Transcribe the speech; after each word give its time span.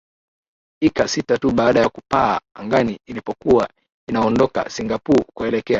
ika 0.87 1.05
sita 1.07 1.33
tu 1.37 1.51
baada 1.51 1.79
ya 1.79 1.89
kupaa 1.89 2.39
angani 2.55 2.99
ilipokuwa 3.09 3.69
inaondoka 4.09 4.69
singapore 4.69 5.25
kuelekea 5.33 5.65